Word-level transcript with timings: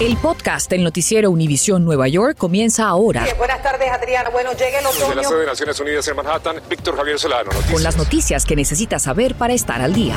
El 0.00 0.16
podcast 0.16 0.68
del 0.68 0.82
noticiero 0.82 1.30
Univisión 1.30 1.84
Nueva 1.84 2.08
York 2.08 2.36
comienza 2.36 2.88
ahora. 2.88 3.24
buenas 3.38 3.62
tardes, 3.62 3.88
Adriana. 3.90 4.30
Bueno, 4.30 4.50
llegue 4.52 4.78
el 4.78 4.86
otoño. 4.86 5.10
De 5.10 5.14
la 5.16 5.24
sede 5.24 5.40
de 5.40 5.46
Naciones 5.46 5.80
Unidas 5.80 6.08
en 6.08 6.16
Manhattan, 6.16 6.56
Víctor 6.68 6.96
Javier 6.96 7.18
Solano. 7.18 7.44
Noticias. 7.44 7.72
Con 7.72 7.82
las 7.82 7.96
noticias 7.96 8.44
que 8.44 8.56
necesitas 8.56 9.02
saber 9.02 9.36
para 9.36 9.54
estar 9.54 9.80
al 9.80 9.92
día. 9.92 10.16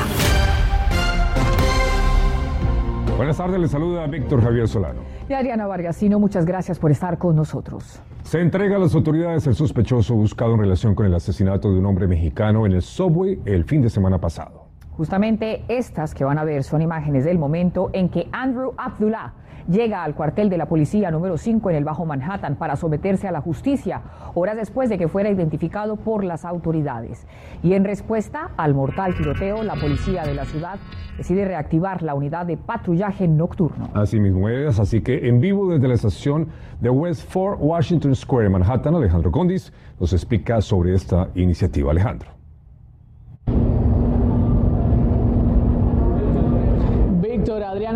Buenas 3.15 3.37
tardes, 3.37 3.59
le 3.59 3.67
saluda 3.67 4.07
Víctor 4.07 4.41
Javier 4.43 4.67
Solano. 4.67 5.01
Y 5.29 5.33
Adriana 5.33 5.67
Vargasino, 5.67 6.19
muchas 6.19 6.45
gracias 6.45 6.79
por 6.79 6.91
estar 6.91 7.17
con 7.17 7.35
nosotros. 7.35 7.99
Se 8.23 8.41
entrega 8.41 8.77
a 8.77 8.79
las 8.79 8.95
autoridades 8.95 9.45
el 9.47 9.55
sospechoso 9.55 10.15
buscado 10.15 10.55
en 10.55 10.61
relación 10.61 10.95
con 10.95 11.05
el 11.05 11.13
asesinato 11.13 11.71
de 11.71 11.77
un 11.79 11.85
hombre 11.85 12.07
mexicano 12.07 12.65
en 12.65 12.73
el 12.73 12.81
subway 12.81 13.39
el 13.45 13.65
fin 13.65 13.81
de 13.81 13.89
semana 13.89 14.19
pasado. 14.19 14.64
Justamente 14.97 15.63
estas 15.67 16.13
que 16.13 16.23
van 16.23 16.37
a 16.37 16.43
ver 16.43 16.63
son 16.63 16.81
imágenes 16.81 17.25
del 17.25 17.37
momento 17.37 17.89
en 17.93 18.09
que 18.09 18.29
Andrew 18.31 18.73
Abdullah 18.77 19.33
llega 19.67 20.03
al 20.03 20.15
cuartel 20.15 20.49
de 20.49 20.57
la 20.57 20.67
policía 20.67 21.11
número 21.11 21.37
5 21.37 21.69
en 21.69 21.75
el 21.75 21.83
Bajo 21.83 22.05
Manhattan 22.05 22.55
para 22.55 22.75
someterse 22.75 23.27
a 23.27 23.31
la 23.31 23.41
justicia, 23.41 24.01
horas 24.33 24.55
después 24.55 24.89
de 24.89 24.97
que 24.97 25.07
fuera 25.07 25.29
identificado 25.29 25.95
por 25.97 26.23
las 26.23 26.45
autoridades. 26.45 27.27
Y 27.63 27.73
en 27.73 27.83
respuesta 27.83 28.51
al 28.57 28.73
mortal 28.73 29.15
tiroteo, 29.15 29.63
la 29.63 29.75
policía 29.75 30.23
de 30.23 30.35
la 30.35 30.45
ciudad 30.45 30.79
decide 31.17 31.45
reactivar 31.45 32.03
la 32.03 32.13
unidad 32.13 32.45
de 32.45 32.57
patrullaje 32.57 33.27
nocturno. 33.27 33.89
Así 33.93 34.19
mismo 34.19 34.49
es, 34.49 34.79
así 34.79 35.01
que 35.01 35.27
en 35.27 35.39
vivo 35.39 35.71
desde 35.71 35.87
la 35.87 35.95
estación 35.95 36.49
de 36.79 36.89
West 36.89 37.27
4 37.31 37.57
Washington 37.57 38.15
Square 38.15 38.47
en 38.47 38.51
Manhattan, 38.51 38.95
Alejandro 38.95 39.31
Condis 39.31 39.73
nos 39.99 40.13
explica 40.13 40.61
sobre 40.61 40.93
esta 40.93 41.29
iniciativa. 41.35 41.91
Alejandro. 41.91 42.34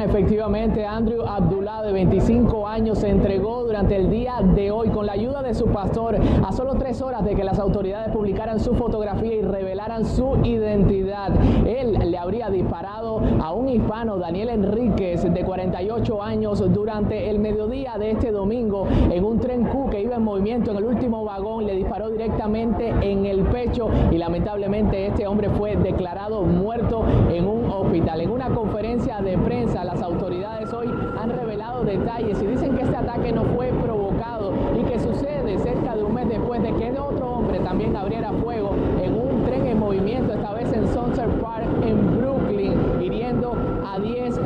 Efectivamente, 0.01 0.85
Andrew 0.85 1.25
Abdullah, 1.25 1.81
de 1.81 1.91
25 1.91 2.67
años, 2.67 2.99
se 2.99 3.09
entregó 3.09 3.63
durante 3.63 3.97
el 3.97 4.09
día 4.09 4.39
de 4.41 4.71
hoy 4.71 4.89
con 4.89 5.05
la 5.05 5.11
ayuda 5.13 5.41
de 5.41 5.53
su 5.53 5.65
pastor 5.65 6.15
a 6.15 6.51
solo 6.53 6.75
tres 6.75 7.01
horas 7.01 7.25
de 7.25 7.35
que 7.35 7.43
las 7.43 7.59
autoridades 7.59 8.11
publicaran 8.13 8.59
su 8.59 8.75
fotografía 8.75 9.35
y 9.35 9.41
revelaran 9.41 10.05
su 10.05 10.37
identidad. 10.43 11.31
Él 11.65 11.97
le 12.09 12.17
habría 12.17 12.49
disparado 12.49 13.21
a 13.41 13.51
un 13.51 13.67
hispano, 13.67 14.17
Daniel 14.17 14.49
Enríquez, 14.49 15.31
de 15.33 15.43
48 15.43 16.23
años, 16.23 16.73
durante 16.73 17.29
el 17.29 17.39
mediodía 17.39 17.97
de 17.97 18.11
este 18.11 18.31
domingo 18.31 18.87
en 19.11 19.23
un 19.25 19.39
tren 19.39 19.65
Q 19.65 19.89
que 19.89 20.01
iba 20.01 20.15
en 20.15 20.23
movimiento 20.23 20.71
en 20.71 20.77
el 20.77 20.85
último 20.85 21.25
vagón. 21.25 21.65
Le 21.65 21.75
disparó 21.75 22.09
directamente 22.09 22.89
en 23.01 23.25
el 23.25 23.41
pecho 23.43 23.89
y 24.11 24.17
lamentablemente 24.17 25.07
este 25.07 25.27
hombre 25.27 25.49
fue 25.49 25.75
declarado 25.75 26.43
muerto 26.43 27.03
en 27.29 27.47
un 27.47 27.69
hospital. 27.69 28.21
En 28.21 28.31
una 28.31 28.49
conferencia 28.49 29.19
de 29.21 29.37
prensa, 29.37 29.83
las 29.93 30.03
autoridades 30.03 30.71
hoy 30.71 30.87
han 31.19 31.31
revelado 31.31 31.83
detalles 31.83 32.39
y 32.43 32.45
dicen 32.45 32.75
que 32.77 32.83
este 32.83 32.95
ataque 32.95 33.31
no 33.31 33.43
fue 33.55 33.69
provocado 33.83 34.53
y 34.79 34.83
que 34.83 34.99
sucede 34.99 35.57
cerca 35.57 35.95
de 35.95 36.03
un 36.03 36.13
mes 36.13 36.29
después 36.29 36.61
de 36.61 36.71
que 36.73 36.91
otro 36.99 37.31
hombre 37.31 37.59
también 37.59 37.95
abriera 37.95 38.31
fuego 38.33 38.75
en 39.01 39.15
un 39.15 39.43
tren 39.45 39.65
en 39.65 39.79
movimiento, 39.79 40.33
esta 40.33 40.53
vez 40.53 40.71
en 40.73 40.87
Sunset 40.93 41.29
Park 41.41 41.65
en 41.81 42.19
Brooklyn, 42.19 43.01
hiriendo 43.01 43.55
a 43.83 43.99
10 43.99 44.37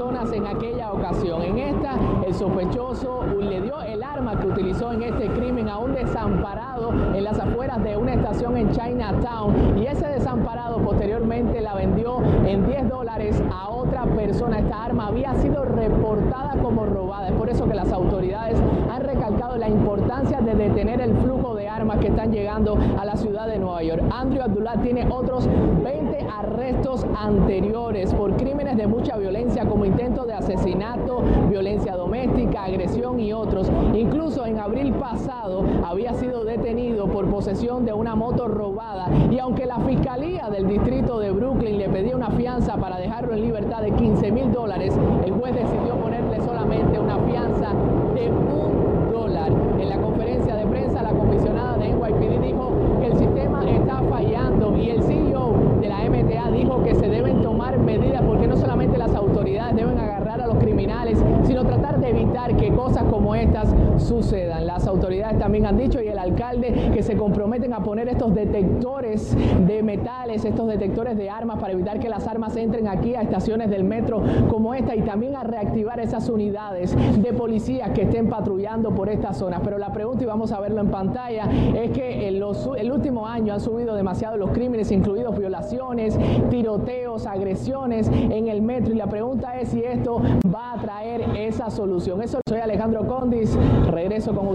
en 0.00 0.46
aquella 0.46 0.92
ocasión. 0.92 1.42
En 1.42 1.58
esta, 1.58 1.94
el 2.24 2.32
sospechoso 2.32 3.24
le 3.40 3.60
dio 3.60 3.82
el 3.82 4.04
arma 4.04 4.38
que 4.38 4.46
utilizó 4.46 4.92
en 4.92 5.02
este 5.02 5.26
crimen 5.26 5.68
a 5.68 5.78
un 5.78 5.92
desamparado 5.92 6.92
en 7.14 7.24
las 7.24 7.36
afueras 7.36 7.82
de 7.82 7.96
una 7.96 8.14
estación 8.14 8.56
en 8.56 8.70
Chinatown 8.70 9.76
y 9.76 9.86
ese 9.86 10.06
desamparado 10.06 10.78
posteriormente 10.78 11.60
la 11.60 11.74
vendió 11.74 12.22
en 12.46 12.64
10 12.66 12.88
dólares 12.88 13.42
a 13.52 13.70
otra 13.70 14.04
persona. 14.04 14.60
Esta 14.60 14.84
arma 14.84 15.08
había 15.08 15.34
sido 15.34 15.64
reportada 15.64 16.52
como 16.62 16.86
robada. 16.86 17.28
Es 17.28 17.34
por 17.34 17.50
eso 17.50 17.66
que 17.66 17.74
las 17.74 17.90
autoridades 17.90 18.56
han 18.88 19.02
recalcado 19.02 19.56
la 19.56 19.68
importancia 19.68 20.40
de 20.40 20.54
detener 20.54 21.00
el 21.00 21.16
flujo 21.16 21.56
de 21.56 21.68
armas 21.68 21.98
que 21.98 22.06
están 22.06 22.30
a 22.58 23.04
la 23.04 23.14
ciudad 23.14 23.46
de 23.46 23.56
Nueva 23.56 23.84
York. 23.84 24.02
Andrew 24.10 24.42
Abdullah 24.42 24.82
tiene 24.82 25.06
otros 25.08 25.46
20 25.84 26.26
arrestos 26.28 27.06
anteriores 27.16 28.12
por 28.12 28.36
crímenes 28.36 28.76
de 28.76 28.88
mucha 28.88 29.16
violencia 29.16 29.64
como 29.64 29.84
intento 29.84 30.24
de 30.24 30.32
asesinato, 30.32 31.22
violencia 31.48 31.94
doméstica, 31.94 32.64
agresión 32.64 33.20
y 33.20 33.32
otros. 33.32 33.70
Incluso 33.94 34.44
en 34.44 34.58
abril 34.58 34.92
pasado 34.94 35.62
había 35.84 36.14
sido 36.14 36.42
detenido 36.42 37.06
por 37.06 37.30
posesión 37.30 37.84
de 37.84 37.92
una 37.92 38.16
moto 38.16 38.48
robada 38.48 39.08
y 39.30 39.38
aunque 39.38 39.64
la 39.64 39.78
Fiscalía 39.78 40.50
del 40.50 40.66
Distrito 40.66 41.20
de 41.20 41.30
Brooklyn 41.30 41.78
le 41.78 41.88
pedía 41.88 42.16
una 42.16 42.30
fianza 42.30 42.76
para 42.76 42.98
dejarlo 42.98 43.34
en 43.34 43.42
libertad 43.42 43.82
de 43.82 43.92
15 43.92 44.32
mil 44.32 44.50
dólares, 44.50 44.98
el 45.24 45.30
juez 45.30 45.54
decidió 45.54 45.94
ponerle 45.94 46.40
solamente 46.40 46.98
una 46.98 47.18
fianza 47.18 47.72
de 48.14 48.28
un 48.32 49.12
dólar. 49.12 49.52
En 49.78 49.88
la 49.88 49.98
conferencia 49.98 50.56
de 50.56 50.66
prensa, 50.66 51.02
la 51.02 51.10
comisionada 51.10 51.76
de 51.78 51.88
NYPD 51.88 52.40
dijo 52.42 52.72
que 53.00 53.06
el 53.06 53.18
sistema 53.18 53.68
está 53.68 54.02
fallando 54.08 54.76
y 54.76 54.90
el 54.90 55.02
CEO 55.02 55.54
de 55.80 55.88
la 55.88 55.98
MTA 56.08 56.50
dijo 56.50 56.82
que 56.82 56.94
se 56.94 57.08
deben 57.08 57.42
tomar 57.42 57.78
medidas 57.78 58.22
porque 58.22 58.46
no 58.46 58.56
solamente 58.56 58.98
las 58.98 59.14
autoridades 59.14 59.76
deben 59.76 59.98
agarrar 59.98 60.40
a 60.40 60.46
los 60.46 60.58
criminales, 60.58 61.18
sino 61.44 61.64
tratar 61.64 62.00
de 62.00 62.12
que 62.56 62.72
cosas 62.72 63.04
como 63.04 63.34
estas 63.34 63.68
sucedan. 63.98 64.66
Las 64.78 64.86
autoridades 64.86 65.40
también 65.40 65.66
han 65.66 65.76
dicho 65.76 66.00
y 66.00 66.06
el 66.06 66.20
alcalde 66.20 66.92
que 66.94 67.02
se 67.02 67.16
comprometen 67.16 67.74
a 67.74 67.82
poner 67.82 68.08
estos 68.08 68.32
detectores 68.32 69.36
de 69.66 69.82
metales, 69.82 70.44
estos 70.44 70.68
detectores 70.68 71.16
de 71.16 71.28
armas 71.28 71.58
para 71.58 71.72
evitar 71.72 71.98
que 71.98 72.08
las 72.08 72.28
armas 72.28 72.56
entren 72.56 72.86
aquí 72.86 73.16
a 73.16 73.22
estaciones 73.22 73.70
del 73.70 73.82
metro 73.82 74.22
como 74.48 74.74
esta 74.74 74.94
y 74.94 75.00
también 75.00 75.34
a 75.34 75.42
reactivar 75.42 75.98
esas 75.98 76.28
unidades 76.28 76.94
de 77.20 77.32
policías 77.32 77.90
que 77.90 78.02
estén 78.02 78.28
patrullando 78.28 78.94
por 78.94 79.08
estas 79.08 79.38
zonas. 79.38 79.62
Pero 79.64 79.78
la 79.78 79.92
pregunta, 79.92 80.22
y 80.22 80.26
vamos 80.28 80.52
a 80.52 80.60
verlo 80.60 80.80
en 80.80 80.92
pantalla, 80.92 81.50
es 81.74 81.90
que 81.90 82.28
en 82.28 82.38
los, 82.38 82.70
el 82.78 82.92
último 82.92 83.26
año 83.26 83.54
han 83.54 83.60
subido 83.60 83.96
demasiado 83.96 84.36
los 84.36 84.50
crímenes, 84.50 84.92
incluidos 84.92 85.36
violaciones, 85.36 86.16
tiroteos, 86.50 87.26
agresiones 87.26 88.08
en 88.12 88.46
el 88.46 88.62
metro. 88.62 88.94
Y 88.94 88.96
la 88.96 89.08
pregunta 89.08 89.58
es 89.58 89.70
si 89.70 89.82
esto 89.82 90.22
va 90.54 90.74
a 90.74 90.80
traer 90.80 91.22
esa 91.36 91.68
solución. 91.68 92.22
Eso 92.22 92.38
soy 92.48 92.60
Alejandro 92.60 93.08
Condis. 93.08 93.58
Regreso 93.90 94.32
con 94.32 94.46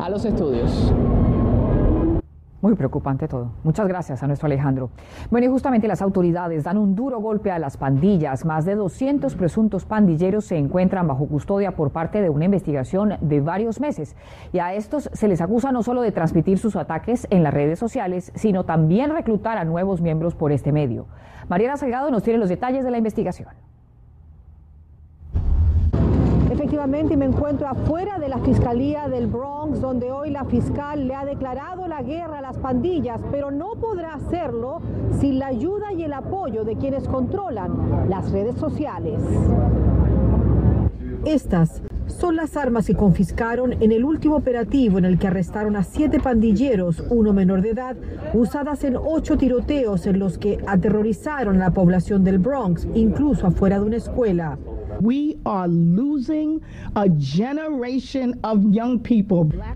a 0.00 0.10
los 0.10 0.24
estudios. 0.24 0.92
Muy 2.60 2.74
preocupante 2.74 3.28
todo. 3.28 3.52
Muchas 3.62 3.86
gracias 3.86 4.20
a 4.20 4.26
nuestro 4.26 4.46
Alejandro. 4.46 4.90
Bueno, 5.30 5.46
y 5.46 5.48
justamente 5.48 5.86
las 5.86 6.02
autoridades 6.02 6.64
dan 6.64 6.76
un 6.76 6.96
duro 6.96 7.20
golpe 7.20 7.52
a 7.52 7.60
las 7.60 7.76
pandillas. 7.76 8.44
Más 8.44 8.64
de 8.64 8.74
200 8.74 9.36
presuntos 9.36 9.84
pandilleros 9.84 10.46
se 10.46 10.56
encuentran 10.56 11.06
bajo 11.06 11.28
custodia 11.28 11.76
por 11.76 11.92
parte 11.92 12.20
de 12.20 12.30
una 12.30 12.46
investigación 12.46 13.14
de 13.20 13.40
varios 13.40 13.78
meses. 13.80 14.16
Y 14.52 14.58
a 14.58 14.74
estos 14.74 15.08
se 15.12 15.28
les 15.28 15.40
acusa 15.40 15.70
no 15.70 15.84
solo 15.84 16.02
de 16.02 16.10
transmitir 16.10 16.58
sus 16.58 16.74
ataques 16.74 17.28
en 17.30 17.44
las 17.44 17.54
redes 17.54 17.78
sociales, 17.78 18.32
sino 18.34 18.64
también 18.64 19.12
reclutar 19.12 19.56
a 19.56 19.64
nuevos 19.64 20.00
miembros 20.00 20.34
por 20.34 20.50
este 20.50 20.72
medio. 20.72 21.06
Mariana 21.48 21.76
Salgado 21.76 22.10
nos 22.10 22.24
tiene 22.24 22.40
los 22.40 22.48
detalles 22.48 22.84
de 22.84 22.90
la 22.90 22.98
investigación 22.98 23.67
efectivamente 26.68 27.16
me 27.16 27.24
encuentro 27.24 27.66
afuera 27.66 28.18
de 28.18 28.28
la 28.28 28.36
Fiscalía 28.40 29.08
del 29.08 29.26
Bronx, 29.26 29.80
donde 29.80 30.12
hoy 30.12 30.28
la 30.28 30.44
fiscal 30.44 31.08
le 31.08 31.14
ha 31.14 31.24
declarado 31.24 31.88
la 31.88 32.02
guerra 32.02 32.40
a 32.40 32.42
las 32.42 32.58
pandillas, 32.58 33.22
pero 33.30 33.50
no 33.50 33.70
podrá 33.80 34.12
hacerlo 34.12 34.82
sin 35.18 35.38
la 35.38 35.46
ayuda 35.46 35.94
y 35.94 36.02
el 36.02 36.12
apoyo 36.12 36.64
de 36.64 36.76
quienes 36.76 37.08
controlan 37.08 38.10
las 38.10 38.30
redes 38.32 38.54
sociales. 38.56 39.18
Estas 41.24 41.80
son 42.06 42.36
las 42.36 42.54
armas 42.54 42.86
que 42.86 42.94
confiscaron 42.94 43.72
en 43.82 43.90
el 43.90 44.04
último 44.04 44.36
operativo 44.36 44.98
en 44.98 45.06
el 45.06 45.18
que 45.18 45.28
arrestaron 45.28 45.74
a 45.74 45.84
siete 45.84 46.20
pandilleros, 46.20 47.02
uno 47.08 47.32
menor 47.32 47.62
de 47.62 47.70
edad, 47.70 47.96
usadas 48.34 48.84
en 48.84 48.96
ocho 48.96 49.38
tiroteos 49.38 50.06
en 50.06 50.18
los 50.18 50.36
que 50.36 50.58
aterrorizaron 50.66 51.56
a 51.56 51.66
la 51.66 51.70
población 51.70 52.24
del 52.24 52.36
Bronx, 52.36 52.86
incluso 52.94 53.46
afuera 53.46 53.78
de 53.78 53.86
una 53.86 53.96
escuela. 53.96 54.58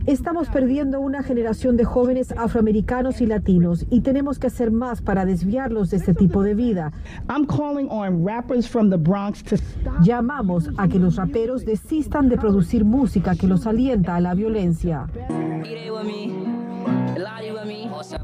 Estamos 0.06 0.49
perdiendo 0.49 1.00
una 1.00 1.23
generación 1.23 1.76
de 1.76 1.85
jóvenes 1.85 2.32
afroamericanos 2.32 3.20
y 3.20 3.26
latinos 3.26 3.87
y 3.91 4.00
tenemos 4.00 4.38
que 4.38 4.49
hacer 4.49 4.70
más 4.70 5.00
para 5.02 5.25
desviarlos 5.25 5.91
de 5.91 5.99
este 5.99 6.14
tipo 6.14 6.43
de 6.43 6.55
vida. 6.55 6.93
Llamamos 10.02 10.70
a 10.76 10.88
que 10.88 10.99
los 10.99 11.17
raperos 11.17 11.64
desistan 11.64 12.29
de 12.29 12.37
producir 12.37 12.85
música 12.85 13.37
que 13.37 13.47
los 13.47 13.67
alienta 13.67 14.17
a 14.17 14.20
la 14.20 14.35
violencia. 14.35 15.06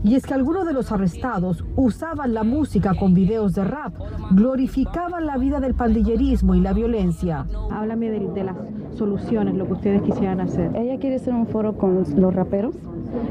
Y 0.02 0.14
es 0.14 0.26
que 0.26 0.34
algunos 0.34 0.66
de 0.66 0.72
los 0.72 0.92
arrestados 0.92 1.64
usaban 1.76 2.34
la 2.34 2.44
música 2.44 2.94
con 2.94 3.14
videos 3.14 3.54
de 3.54 3.64
rap, 3.64 3.94
glorificaban 4.32 5.26
la 5.26 5.36
vida 5.36 5.60
del 5.60 5.75
pandillerismo 5.75 6.54
y 6.54 6.60
la 6.60 6.72
violencia. 6.72 7.46
Háblame 7.70 8.10
de, 8.10 8.44
las 8.44 8.56
soluciones, 8.96 9.54
lo 9.54 9.66
que 9.66 9.72
ustedes 9.75 10.02
quisieran 10.02 10.40
hacer. 10.40 10.75
Ella 10.75 10.98
quiere 10.98 11.16
hacer 11.16 11.34
un 11.34 11.46
foro 11.46 11.76
con 11.76 12.04
los 12.16 12.34
raperos 12.34 12.75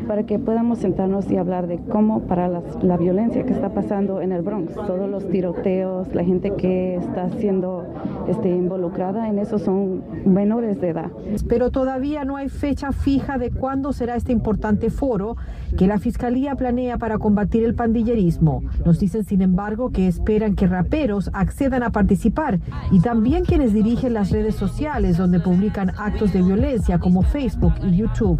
para 0.07 0.23
que 0.23 0.39
podamos 0.39 0.79
sentarnos 0.79 1.29
y 1.29 1.37
hablar 1.37 1.67
de 1.67 1.79
cómo 1.79 2.21
para 2.21 2.47
la 2.81 2.97
violencia 2.97 3.45
que 3.45 3.53
está 3.53 3.69
pasando 3.69 4.21
en 4.21 4.31
el 4.31 4.41
Bronx, 4.41 4.73
todos 4.73 5.09
los 5.09 5.27
tiroteos, 5.29 6.13
la 6.15 6.23
gente 6.23 6.53
que 6.55 6.95
está 6.95 7.29
siendo 7.29 7.85
este, 8.27 8.49
involucrada 8.49 9.29
en 9.29 9.39
eso 9.39 9.59
son 9.59 10.03
menores 10.25 10.79
de 10.81 10.89
edad. 10.89 11.11
Pero 11.47 11.69
todavía 11.69 12.23
no 12.23 12.37
hay 12.37 12.49
fecha 12.49 12.91
fija 12.91 13.37
de 13.37 13.51
cuándo 13.51 13.93
será 13.93 14.15
este 14.15 14.31
importante 14.31 14.89
foro 14.89 15.35
que 15.77 15.87
la 15.87 15.99
Fiscalía 15.99 16.36
planea 16.55 16.97
para 16.97 17.17
combatir 17.17 17.63
el 17.63 17.75
pandillerismo. 17.75 18.63
Nos 18.85 18.99
dicen, 18.99 19.23
sin 19.23 19.41
embargo, 19.41 19.91
que 19.91 20.07
esperan 20.07 20.55
que 20.55 20.67
raperos 20.67 21.29
accedan 21.33 21.83
a 21.83 21.91
participar 21.91 22.59
y 22.91 22.99
también 22.99 23.45
quienes 23.45 23.73
dirigen 23.73 24.13
las 24.13 24.31
redes 24.31 24.55
sociales 24.55 25.17
donde 25.17 25.39
publican 25.39 25.91
actos 25.97 26.33
de 26.33 26.41
violencia 26.41 26.99
como 26.99 27.23
Facebook 27.23 27.73
y 27.83 27.97
YouTube. 27.97 28.39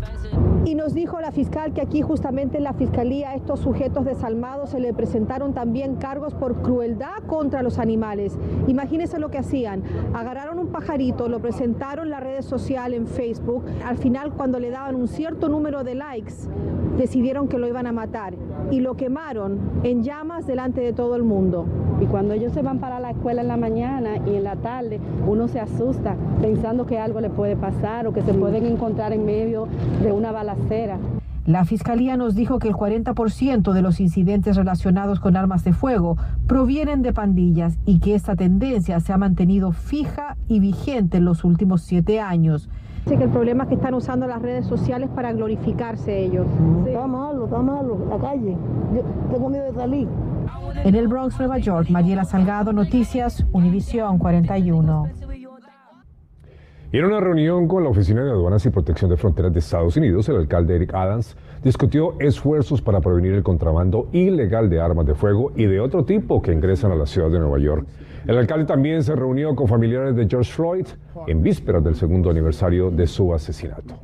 Y 0.66 0.76
nos 0.76 0.94
dijo 0.94 1.20
la 1.22 1.32
fiscal 1.32 1.74
que 1.74 1.82
aquí 1.82 2.02
justamente 2.02 2.58
en 2.58 2.64
la 2.64 2.74
Fiscalía 2.74 3.30
a 3.30 3.36
estos 3.36 3.62
sujetos 3.62 4.06
desalmados 4.06 4.72
se 4.72 4.80
le 4.80 4.94
presentaron 4.94 5.54
también 5.54 5.96
cargos 5.96 6.34
por 6.34 6.62
crueldad 6.62 7.24
contra 7.26 7.64
los 7.64 7.80
animales. 7.80 8.38
Imagínense 8.68 9.18
lo 9.18 9.32
que 9.32 9.38
hacían. 9.38 9.84
Agarraron 10.14 10.60
un 10.60 10.68
pajarito, 10.68 11.30
lo 11.30 11.40
presentaron 11.40 12.06
en 12.06 12.12
las 12.12 12.24
redes 12.24 12.46
sociales, 12.46 13.00
en 13.00 13.08
Facebook. 13.08 13.64
Al 13.86 13.98
final, 13.98 14.34
cuando 14.34 14.60
le 14.60 14.70
daban 14.70 14.96
un 14.96 15.08
cierto 15.08 15.50
número 15.50 15.84
de 15.84 15.96
likes, 15.96 16.34
decidieron 16.98 17.48
que 17.48 17.58
lo 17.58 17.68
iban 17.68 17.87
a 17.87 17.87
matar 17.92 18.34
y 18.72 18.80
lo 18.80 18.95
quemaron 18.95 19.60
en 19.84 20.04
llamas 20.04 20.48
delante 20.48 20.81
de 20.81 20.94
todo 20.94 21.16
el 21.16 21.24
mundo. 21.24 21.66
Y 22.01 22.06
cuando 22.06 22.34
ellos 22.34 22.54
se 22.54 22.62
van 22.62 22.80
para 22.80 23.00
la 23.00 23.12
escuela 23.12 23.42
en 23.42 23.48
la 23.48 23.57
mañana 23.57 24.18
y 24.25 24.36
en 24.36 24.44
la 24.44 24.56
tarde, 24.56 25.00
uno 25.28 25.48
se 25.48 25.60
asusta 25.60 26.16
pensando 26.42 26.86
que 26.86 27.00
algo 27.00 27.22
le 27.22 27.30
puede 27.30 27.56
pasar 27.56 28.07
o 28.07 28.13
que 28.13 28.22
se 28.22 28.34
pueden 28.34 28.66
encontrar 28.66 29.13
en 29.13 29.25
medio 29.25 29.68
de 30.04 30.12
una 30.12 30.31
balacera. 30.31 31.00
La 31.48 31.63
Fiscalía 31.63 32.18
nos 32.18 32.36
dijo 32.36 32.60
que 32.60 32.68
el 32.68 32.74
40% 32.74 33.72
de 33.72 33.81
los 33.81 34.01
incidentes 34.01 34.57
relacionados 34.57 35.22
con 35.22 35.38
armas 35.38 35.63
de 35.63 35.72
fuego 35.72 36.18
provienen 36.45 37.01
de 37.01 37.13
pandillas 37.13 37.78
y 37.86 38.00
que 38.00 38.16
esta 38.16 38.36
tendencia 38.36 39.00
se 39.00 39.13
ha 39.13 39.18
mantenido 39.18 39.72
fija 39.72 40.36
y 40.50 40.60
vigente 40.60 41.18
en 41.18 41.24
los 41.24 41.45
últimos 41.45 41.83
siete 41.83 42.19
años. 42.19 42.69
Que 43.07 43.24
el 43.24 43.30
problema 43.30 43.63
es 43.63 43.69
que 43.69 43.75
están 43.75 43.94
usando 43.94 44.27
las 44.27 44.42
redes 44.42 44.65
sociales 44.65 45.09
para 45.15 45.31
glorificarse 45.31 46.25
ellos. 46.25 46.45
Está 46.86 47.07
malo, 47.07 47.45
está 47.45 47.62
malo, 47.62 47.98
la 48.09 48.18
calle. 48.18 48.57
Yo 48.94 49.01
tengo 49.31 49.50
miedo 49.50 49.63
de 49.63 49.74
salir. 49.74 50.07
En 50.83 50.94
el 50.94 51.07
Bronx, 51.07 51.39
Nueva 51.39 51.57
York, 51.57 51.89
Mariela 51.89 52.25
Salgado, 52.25 52.74
Noticias, 52.74 53.45
Univisión 53.54 54.18
41. 54.18 55.07
en 56.92 57.06
una 57.06 57.19
reunión 57.21 57.68
con 57.68 57.83
la 57.83 57.89
Oficina 57.89 58.24
de 58.24 58.31
Aduanas 58.31 58.65
y 58.65 58.71
Protección 58.71 59.09
de 59.09 59.18
Fronteras 59.18 59.54
de 59.54 59.59
Estados 59.59 59.95
Unidos, 59.95 60.27
el 60.27 60.36
alcalde 60.36 60.75
Eric 60.75 60.94
Adams 60.94 61.38
discutió 61.63 62.13
esfuerzos 62.19 62.81
para 62.81 63.00
prevenir 63.00 63.33
el 63.33 63.44
contrabando 63.44 64.09
ilegal 64.12 64.69
de 64.69 64.81
armas 64.81 65.06
de 65.06 65.15
fuego 65.15 65.51
y 65.56 65.65
de 65.65 65.80
otro 65.80 66.04
tipo 66.04 66.42
que 66.42 66.51
ingresan 66.51 66.92
a 66.92 66.95
la 66.95 67.06
ciudad 67.06 67.31
de 67.31 67.39
Nueva 67.39 67.59
York. 67.59 67.88
El 68.28 68.38
alcalde 68.38 68.66
también 68.66 69.02
se 69.04 69.16
reunió 69.16 69.56
con 69.56 69.70
familiares 69.70 70.14
de 70.14 70.28
George 70.28 70.52
Floyd 70.52 70.86
en 71.28 71.42
vísperas 71.42 71.82
del 71.82 71.96
segundo 71.96 72.30
aniversario 72.30 72.92
de 72.92 73.08
su 73.08 73.34
asesinato. 73.34 73.96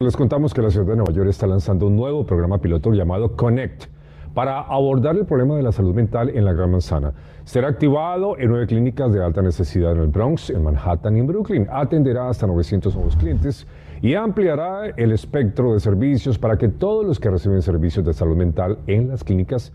Les 0.00 0.16
contamos 0.16 0.54
que 0.54 0.62
la 0.62 0.70
ciudad 0.70 0.86
de 0.86 0.96
Nueva 0.96 1.12
York 1.12 1.28
está 1.28 1.46
lanzando 1.46 1.86
un 1.86 1.94
nuevo 1.94 2.24
programa 2.24 2.62
piloto 2.62 2.92
llamado 2.92 3.36
Connect 3.36 3.84
para 4.32 4.62
abordar 4.62 5.16
el 5.16 5.26
problema 5.26 5.54
de 5.56 5.62
la 5.62 5.72
salud 5.72 5.94
mental 5.94 6.30
en 6.30 6.46
la 6.46 6.54
Gran 6.54 6.70
Manzana. 6.70 7.12
Será 7.44 7.68
activado 7.68 8.38
en 8.38 8.48
nueve 8.48 8.66
clínicas 8.66 9.12
de 9.12 9.22
alta 9.22 9.42
necesidad 9.42 9.92
en 9.92 9.98
el 9.98 10.06
Bronx, 10.06 10.48
en 10.48 10.64
Manhattan 10.64 11.18
y 11.18 11.20
en 11.20 11.26
Brooklyn. 11.26 11.66
Atenderá 11.70 12.30
hasta 12.30 12.46
900 12.46 12.94
nuevos 12.94 13.16
clientes 13.16 13.66
y 14.00 14.14
ampliará 14.14 14.86
el 14.96 15.12
espectro 15.12 15.74
de 15.74 15.80
servicios 15.80 16.38
para 16.38 16.56
que 16.56 16.68
todos 16.68 17.04
los 17.04 17.20
que 17.20 17.28
reciben 17.28 17.60
servicios 17.60 18.02
de 18.06 18.14
salud 18.14 18.36
mental 18.36 18.78
en 18.86 19.08
las 19.08 19.24
clínicas 19.24 19.74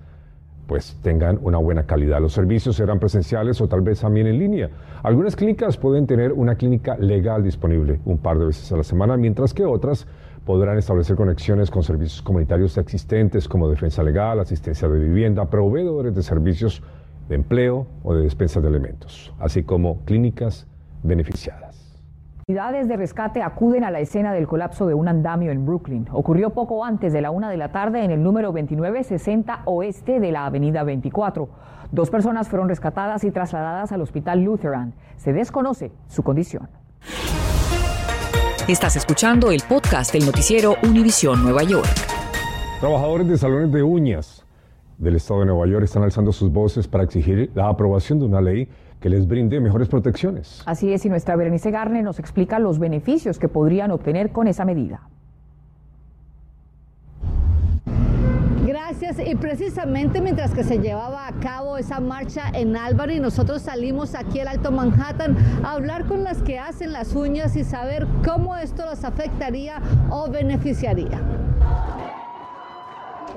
pues 0.67 0.97
tengan 1.01 1.39
una 1.41 1.57
buena 1.57 1.83
calidad. 1.83 2.21
Los 2.21 2.33
servicios 2.33 2.75
serán 2.75 2.99
presenciales 2.99 3.59
o 3.61 3.67
tal 3.67 3.81
vez 3.81 3.99
también 4.01 4.27
en 4.27 4.39
línea. 4.39 4.69
Algunas 5.03 5.35
clínicas 5.35 5.77
pueden 5.77 6.07
tener 6.07 6.31
una 6.31 6.55
clínica 6.55 6.95
legal 6.97 7.43
disponible 7.43 7.99
un 8.05 8.17
par 8.17 8.39
de 8.39 8.45
veces 8.45 8.71
a 8.71 8.77
la 8.77 8.83
semana, 8.83 9.17
mientras 9.17 9.53
que 9.53 9.65
otras 9.65 10.07
podrán 10.45 10.77
establecer 10.77 11.15
conexiones 11.15 11.71
con 11.71 11.83
servicios 11.83 12.21
comunitarios 12.21 12.77
existentes 12.77 13.47
como 13.47 13.69
defensa 13.69 14.03
legal, 14.03 14.39
asistencia 14.39 14.87
de 14.87 14.99
vivienda, 14.99 15.49
proveedores 15.49 16.15
de 16.15 16.23
servicios 16.23 16.81
de 17.29 17.35
empleo 17.35 17.87
o 18.03 18.13
de 18.13 18.23
despensa 18.23 18.59
de 18.59 18.67
elementos, 18.67 19.33
así 19.39 19.63
como 19.63 20.03
clínicas 20.05 20.67
beneficiadas. 21.03 21.72
Unidades 22.45 22.89
de 22.89 22.97
rescate 22.97 23.41
acuden 23.41 23.85
a 23.85 23.91
la 23.91 24.01
escena 24.01 24.33
del 24.33 24.47
colapso 24.47 24.85
de 24.85 24.93
un 24.93 25.07
andamio 25.07 25.49
en 25.49 25.65
Brooklyn. 25.65 26.07
Ocurrió 26.11 26.49
poco 26.49 26.83
antes 26.83 27.13
de 27.13 27.21
la 27.21 27.31
una 27.31 27.49
de 27.49 27.55
la 27.55 27.71
tarde 27.71 28.03
en 28.03 28.11
el 28.11 28.21
número 28.21 28.51
2960 28.51 29.61
oeste 29.63 30.19
de 30.19 30.29
la 30.33 30.45
avenida 30.45 30.83
24. 30.83 31.47
Dos 31.93 32.09
personas 32.09 32.49
fueron 32.49 32.67
rescatadas 32.67 33.23
y 33.23 33.31
trasladadas 33.31 33.93
al 33.93 34.01
hospital 34.01 34.43
Lutheran. 34.43 34.93
Se 35.15 35.31
desconoce 35.31 35.93
su 36.09 36.21
condición. 36.21 36.67
Estás 38.67 38.97
escuchando 38.97 39.49
el 39.49 39.61
podcast 39.61 40.11
del 40.11 40.25
noticiero 40.25 40.75
Univisión 40.83 41.43
Nueva 41.43 41.63
York. 41.63 41.87
Trabajadores 42.81 43.29
de 43.29 43.37
salones 43.37 43.71
de 43.71 43.83
uñas 43.83 44.45
del 44.97 45.15
estado 45.15 45.39
de 45.39 45.45
Nueva 45.45 45.65
York 45.67 45.85
están 45.85 46.03
alzando 46.03 46.33
sus 46.33 46.51
voces 46.51 46.89
para 46.89 47.05
exigir 47.05 47.51
la 47.55 47.69
aprobación 47.69 48.19
de 48.19 48.25
una 48.25 48.41
ley 48.41 48.67
que 49.03 49.09
les 49.09 49.27
brinde 49.27 49.59
mejores 49.59 49.89
protecciones. 49.89 50.63
Así 50.65 50.93
es, 50.93 51.03
y 51.03 51.09
nuestra 51.09 51.35
Berenice 51.35 51.71
Garne 51.71 52.01
nos 52.03 52.19
explica 52.19 52.57
los 52.57 52.79
beneficios 52.79 53.37
que 53.37 53.49
podrían 53.49 53.91
obtener 53.91 54.31
con 54.31 54.47
esa 54.47 54.63
medida. 54.63 55.01
Gracias. 58.65 59.17
Y 59.27 59.35
precisamente 59.35 60.21
mientras 60.21 60.53
que 60.53 60.63
se 60.63 60.79
llevaba 60.79 61.27
a 61.27 61.33
cabo 61.41 61.77
esa 61.77 61.99
marcha 61.99 62.43
en 62.53 62.77
Albany, 62.77 63.19
nosotros 63.19 63.63
salimos 63.63 64.15
aquí 64.15 64.39
al 64.39 64.47
Alto 64.47 64.71
Manhattan 64.71 65.35
a 65.65 65.73
hablar 65.73 66.05
con 66.05 66.23
las 66.23 66.41
que 66.41 66.57
hacen 66.57 66.93
las 66.93 67.13
uñas 67.13 67.57
y 67.57 67.65
saber 67.65 68.07
cómo 68.25 68.55
esto 68.55 68.85
las 68.85 69.03
afectaría 69.03 69.81
o 70.11 70.31
beneficiaría. 70.31 71.42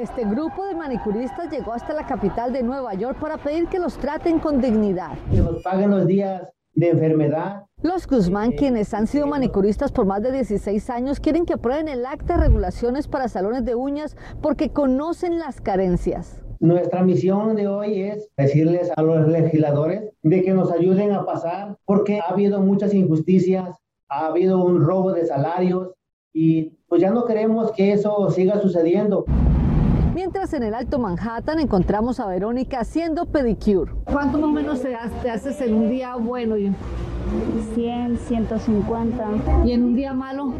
Este 0.00 0.26
grupo 0.26 0.66
de 0.66 0.74
manicuristas 0.74 1.50
llegó 1.50 1.72
hasta 1.72 1.94
la 1.94 2.06
capital 2.06 2.52
de 2.52 2.62
Nueva 2.62 2.92
York 2.92 3.18
para 3.18 3.38
pedir 3.38 3.66
que 3.68 3.78
los 3.78 3.96
traten 3.96 4.38
con 4.38 4.60
dignidad. 4.60 5.16
Que 5.30 5.38
nos 5.38 5.62
paguen 5.62 5.90
los 5.90 6.06
días 6.06 6.42
de 6.74 6.90
enfermedad. 6.90 7.64
Los 7.80 8.06
Guzmán, 8.06 8.52
quienes 8.52 8.92
han 8.92 9.06
sido 9.06 9.26
manicuristas 9.26 9.92
por 9.92 10.04
más 10.04 10.22
de 10.22 10.32
16 10.32 10.90
años, 10.90 11.18
quieren 11.18 11.46
que 11.46 11.54
aprueben 11.54 11.88
el 11.88 12.04
acta 12.04 12.34
de 12.34 12.42
regulaciones 12.42 13.08
para 13.08 13.28
salones 13.28 13.64
de 13.64 13.74
uñas 13.74 14.18
porque 14.42 14.68
conocen 14.68 15.38
las 15.38 15.62
carencias. 15.62 16.42
Nuestra 16.60 17.02
misión 17.02 17.56
de 17.56 17.66
hoy 17.66 18.02
es 18.02 18.28
decirles 18.36 18.92
a 18.94 19.00
los 19.00 19.26
legisladores 19.26 20.10
de 20.22 20.42
que 20.42 20.52
nos 20.52 20.70
ayuden 20.72 21.12
a 21.12 21.24
pasar 21.24 21.78
porque 21.86 22.20
ha 22.20 22.32
habido 22.32 22.60
muchas 22.60 22.92
injusticias, 22.92 23.78
ha 24.10 24.26
habido 24.26 24.62
un 24.62 24.84
robo 24.84 25.14
de 25.14 25.24
salarios 25.24 25.94
y 26.34 26.76
pues 26.86 27.00
ya 27.00 27.10
no 27.10 27.24
queremos 27.24 27.72
que 27.72 27.94
eso 27.94 28.30
siga 28.30 28.60
sucediendo. 28.60 29.24
Mientras 30.16 30.54
en 30.54 30.62
el 30.62 30.72
Alto 30.72 30.98
Manhattan 30.98 31.60
encontramos 31.60 32.20
a 32.20 32.26
Verónica 32.26 32.80
haciendo 32.80 33.26
pedicure. 33.26 33.92
¿Cuánto 34.06 34.38
más 34.38 34.48
o 34.48 34.52
menos 34.52 34.80
te 34.80 35.30
haces 35.30 35.60
en 35.60 35.74
un 35.74 35.90
día 35.90 36.16
bueno? 36.16 36.56
100, 37.74 38.16
150. 38.16 39.26
¿Y 39.66 39.72
en 39.72 39.84
un 39.84 39.94
día 39.94 40.14
malo? 40.14 40.54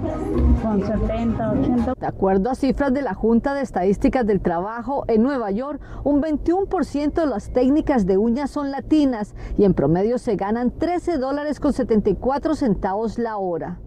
Con 0.63 0.87
70, 0.87 1.53
80. 1.53 1.95
De 1.99 2.07
acuerdo 2.07 2.51
a 2.51 2.55
cifras 2.55 2.93
de 2.93 3.01
la 3.01 3.15
Junta 3.15 3.55
de 3.55 3.63
Estadísticas 3.63 4.27
del 4.27 4.43
Trabajo 4.43 5.05
en 5.09 5.23
Nueva 5.23 5.51
York, 5.53 5.81
un 6.05 6.21
21% 6.21 7.15
de 7.15 7.27
las 7.27 7.51
técnicas 7.51 8.05
de 8.05 8.19
uñas 8.19 8.51
son 8.51 8.71
latinas 8.71 9.35
y 9.57 9.65
en 9.65 9.73
promedio 9.73 10.19
se 10.19 10.37
ganan 10.37 10.71
13 10.71 11.17
dólares 11.17 11.61
con 11.61 11.73
74 11.73 12.57
centavos 12.57 13.19
la 13.19 13.39
hora. 13.39 13.79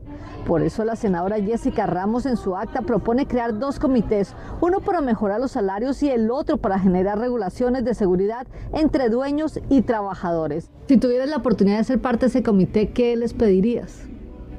Por 0.49 0.63
eso 0.63 0.83
la 0.83 0.95
senadora 0.95 1.39
Jessica 1.39 1.85
Ramos 1.85 2.25
en 2.25 2.35
su 2.35 2.55
acta 2.55 2.81
propone 2.81 3.27
crear 3.27 3.59
dos 3.59 3.77
comités, 3.77 4.33
uno 4.61 4.79
para 4.79 4.99
mejorar 4.99 5.39
los 5.39 5.51
salarios 5.51 6.01
y 6.01 6.09
el 6.09 6.31
otro 6.31 6.57
para 6.57 6.79
generar 6.79 7.19
regulaciones 7.19 7.85
de 7.85 7.93
seguridad 7.93 8.47
entre 8.73 9.09
dueños 9.09 9.59
y 9.69 9.83
trabajadores. 9.83 10.71
Si 10.87 10.97
tuvieras 10.97 11.29
la 11.29 11.37
oportunidad 11.37 11.77
de 11.77 11.83
ser 11.83 12.01
parte 12.01 12.21
de 12.21 12.29
ese 12.29 12.41
comité, 12.41 12.89
¿qué 12.89 13.15
les 13.15 13.35
pedirías? 13.35 14.08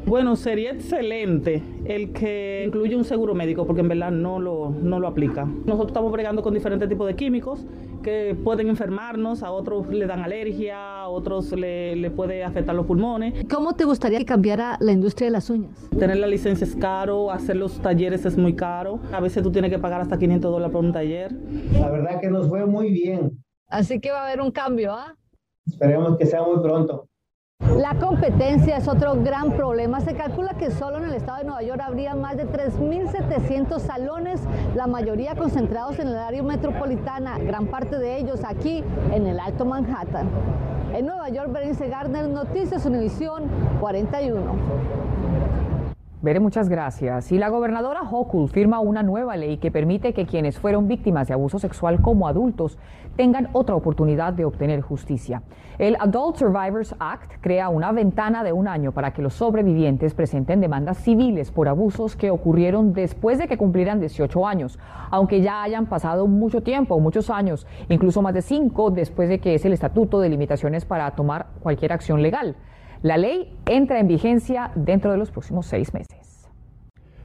Bueno, 0.07 0.35
sería 0.35 0.73
excelente 0.73 1.63
el 1.85 2.13
que 2.13 2.65
incluya 2.67 2.97
un 2.97 3.05
seguro 3.05 3.35
médico, 3.35 3.67
porque 3.67 3.83
en 3.83 3.89
verdad 3.89 4.11
no 4.11 4.41
lo, 4.41 4.71
no 4.71 4.99
lo 4.99 5.07
aplica. 5.07 5.45
Nosotros 5.45 5.89
estamos 5.89 6.11
bregando 6.11 6.43
con 6.43 6.55
diferentes 6.55 6.89
tipos 6.89 7.07
de 7.07 7.15
químicos 7.15 7.67
que 8.03 8.35
pueden 8.43 8.69
enfermarnos, 8.69 9.43
a 9.43 9.51
otros 9.51 9.89
le 9.89 10.07
dan 10.07 10.21
alergia, 10.21 11.03
a 11.03 11.09
otros 11.09 11.53
le, 11.53 11.95
le 11.97 12.11
puede 12.11 12.43
afectar 12.43 12.75
los 12.75 12.87
pulmones. 12.87 13.45
¿Cómo 13.49 13.75
te 13.75 13.85
gustaría 13.85 14.19
que 14.19 14.25
cambiara 14.25 14.79
la 14.81 14.93
industria 14.93 15.27
de 15.27 15.33
las 15.33 15.51
uñas? 15.51 15.89
Tener 15.99 16.17
la 16.17 16.27
licencia 16.27 16.67
es 16.67 16.75
caro, 16.77 17.31
hacer 17.31 17.57
los 17.57 17.81
talleres 17.81 18.25
es 18.25 18.39
muy 18.39 18.57
caro. 18.57 19.01
A 19.13 19.21
veces 19.21 19.43
tú 19.43 19.53
tienes 19.53 19.71
que 19.71 19.79
pagar 19.79 20.01
hasta 20.01 20.19
500 20.19 20.51
dólares 20.51 20.73
por 20.73 20.83
un 20.85 20.93
taller. 20.93 21.33
La 21.73 21.91
verdad 21.91 22.21
que 22.21 22.31
nos 22.31 22.49
fue 22.49 22.65
muy 22.65 22.91
bien. 22.91 23.45
Así 23.69 24.01
que 24.01 24.11
va 24.11 24.23
a 24.23 24.27
haber 24.29 24.41
un 24.41 24.51
cambio, 24.51 24.93
¿ah? 24.95 25.15
Esperemos 25.67 26.17
que 26.17 26.27
sea 26.27 26.43
muy 26.43 26.61
pronto. 26.63 27.10
La 27.61 27.95
competencia 27.95 28.77
es 28.77 28.89
otro 28.89 29.15
gran 29.23 29.53
problema. 29.53 30.01
Se 30.01 30.15
calcula 30.15 30.55
que 30.55 30.71
solo 30.71 30.99
en 30.99 31.05
el 31.05 31.15
estado 31.15 31.39
de 31.39 31.45
Nueva 31.45 31.63
York 31.63 31.81
habría 31.83 32.15
más 32.15 32.37
de 32.37 32.47
3.700 32.47 33.79
salones, 33.79 34.41
la 34.75 34.87
mayoría 34.87 35.35
concentrados 35.35 35.99
en 35.99 36.09
el 36.09 36.17
área 36.19 36.43
metropolitana, 36.43 37.39
gran 37.39 37.67
parte 37.69 37.99
de 37.99 38.19
ellos 38.19 38.41
aquí 38.45 38.85
en 39.13 39.27
el 39.27 39.41
Alto 39.41 39.65
Manhattan. 39.65 40.29
En 40.95 41.07
Nueva 41.07 41.29
York, 41.31 41.53
Berenice 41.53 41.89
Gardner, 41.89 42.29
Noticias 42.29 42.85
Univisión 42.85 43.45
41. 43.81 44.41
Veré, 46.23 46.39
muchas 46.39 46.69
gracias. 46.69 47.33
Y 47.33 47.39
la 47.39 47.49
gobernadora 47.49 48.03
Hochul 48.03 48.51
firma 48.51 48.79
una 48.79 49.03
nueva 49.03 49.39
ley 49.39 49.57
que 49.57 49.71
permite 49.71 50.13
que 50.13 50.27
quienes 50.27 50.59
fueron 50.59 50.87
víctimas 50.87 51.29
de 51.29 51.33
abuso 51.33 51.59
sexual 51.59 52.03
como 52.03 52.29
adultos 52.29 52.77
tengan 53.17 53.49
otra 53.55 53.75
oportunidad 53.75 54.35
de 54.35 54.45
obtener 54.45 54.83
justicia. 54.83 55.43
El 55.79 55.97
Adult 55.99 56.37
Survivors 56.37 56.95
Act 56.99 57.41
crea 57.41 57.71
una 57.71 57.91
ventana 57.93 58.45
de 58.45 58.53
un 58.53 58.69
año 58.69 58.93
para 58.93 59.15
que 59.15 59.23
los 59.23 59.33
sobrevivientes 59.33 60.13
presenten 60.13 60.61
demandas 60.61 60.99
civiles 60.99 61.51
por 61.51 61.69
abusos 61.69 62.17
que 62.17 62.31
ocurrieron 62.31 62.93
después 62.93 63.39
de 63.39 63.49
que 63.49 63.57
cumplieran 63.57 63.99
18 63.99 64.47
años, 64.47 64.79
aunque 65.11 65.41
ya 65.41 65.63
hayan 65.63 65.87
pasado 65.87 66.27
mucho 66.27 66.63
tiempo, 66.63 67.01
muchos 67.01 67.31
años, 67.31 67.67
incluso 67.89 68.21
más 68.21 68.35
de 68.35 68.43
cinco 68.43 68.91
después 68.91 69.31
de 69.31 69.39
que 69.39 69.55
es 69.55 69.65
el 69.65 69.73
estatuto 69.73 70.21
de 70.21 70.29
limitaciones 70.29 70.85
para 70.85 71.11
tomar 71.13 71.47
cualquier 71.63 71.95
acción 71.95 72.21
legal. 72.21 72.57
La 73.03 73.17
ley 73.17 73.51
entra 73.65 73.99
en 73.99 74.09
vigencia 74.09 74.73
dentro 74.75 75.11
de 75.11 75.17
los 75.17 75.31
próximos 75.31 75.65
seis 75.65 75.95
meses. 75.95 76.51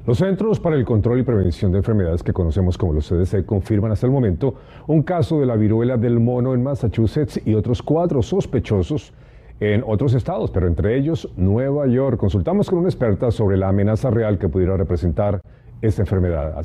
Los 0.06 0.20
Centros 0.20 0.62
para 0.62 0.78
el 0.78 0.86
Control 0.86 1.20
y 1.20 1.24
Prevención 1.24 1.74
de 1.74 1.80
Enfermedades 1.80 2.24
que 2.24 2.32
conocemos 2.32 2.78
como 2.78 2.94
los 2.94 3.10
CDC 3.10 3.46
confirman 3.46 3.92
hasta 3.92 4.06
el 4.06 4.14
momento 4.14 4.56
un 4.88 5.04
caso 5.04 5.38
de 5.38 5.46
la 5.46 5.58
viruela 5.58 5.98
del 5.98 6.22
mono 6.22 6.54
en 6.54 6.64
Massachusetts 6.64 7.42
y 7.44 7.56
otros 7.56 7.82
cuatro 7.82 8.22
sospechosos 8.22 9.14
en 9.60 9.84
otros 9.86 10.14
estados, 10.14 10.50
pero 10.50 10.68
entre 10.68 10.98
ellos 10.98 11.30
Nueva 11.36 11.88
York. 11.88 12.18
Consultamos 12.18 12.70
con 12.70 12.80
una 12.80 12.88
experta 12.88 13.30
sobre 13.30 13.58
la 13.58 13.68
amenaza 13.68 14.10
real 14.12 14.38
que 14.38 14.48
pudiera 14.48 14.78
representar 14.78 15.42
esta 15.82 16.04
enfermedad. 16.04 16.64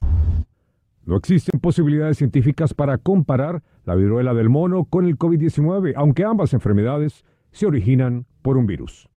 No 1.05 1.17
existen 1.17 1.59
posibilidades 1.59 2.19
científicas 2.19 2.75
para 2.75 2.97
comparar 2.99 3.63
la 3.87 3.97
viruela 3.97 4.35
del 4.35 4.51
mono 4.51 4.85
con 4.85 5.07
el 5.07 5.19
COVID-19, 5.19 5.95
aunque 5.97 6.23
ambas 6.25 6.55
enfermedades 6.55 7.25
se 7.51 7.67
originan 7.67 8.27
por 8.43 8.57
un 8.57 8.67
virus. 8.67 9.09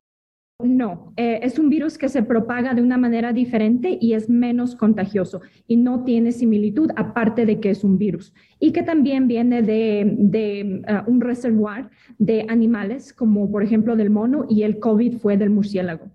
No, 0.64 1.14
eh, 1.18 1.40
es 1.42 1.60
un 1.60 1.70
virus 1.70 1.98
que 1.98 2.08
se 2.08 2.24
propaga 2.24 2.74
de 2.74 2.82
una 2.82 2.98
manera 2.98 3.34
diferente 3.34 3.98
y 4.00 4.14
es 4.14 4.30
menos 4.30 4.76
contagioso 4.76 5.42
y 5.68 5.76
no 5.76 6.04
tiene 6.04 6.32
similitud, 6.32 6.90
aparte 6.96 7.46
de 7.46 7.60
que 7.60 7.72
es 7.72 7.84
un 7.84 7.98
virus. 7.98 8.34
Y 8.60 8.72
que 8.72 8.84
también 8.84 9.28
viene 9.28 9.62
de, 9.62 10.82
uh, 10.88 11.12
un 11.12 11.22
reservoir 11.22 11.90
de 12.18 12.46
animales, 12.50 13.14
como 13.14 13.52
por 13.52 13.64
ejemplo 13.64 13.96
del 13.96 14.10
mono, 14.10 14.46
y 14.48 14.64
el 14.64 14.80
COVID 14.80 15.18
fue 15.18 15.38
del 15.38 15.50
murciélago. 15.50 16.06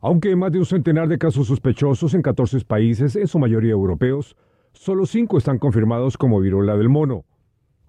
Aunque 0.00 0.30
hay 0.30 0.36
más 0.36 0.50
de 0.50 0.58
un 0.58 0.66
centenar 0.66 1.06
de 1.08 1.18
casos 1.18 1.46
sospechosos 1.46 2.14
en 2.14 2.22
14 2.22 2.64
países, 2.64 3.14
en 3.14 3.28
su 3.28 3.38
mayoría 3.38 3.72
europeos, 3.72 4.36
solo 4.72 5.06
5 5.06 5.38
están 5.38 5.58
confirmados 5.58 6.16
como 6.16 6.40
viruela 6.40 6.76
del 6.76 6.88
mono. 6.88 7.24